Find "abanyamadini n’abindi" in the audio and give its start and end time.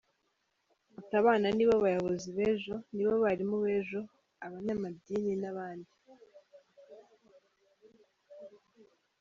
4.45-5.93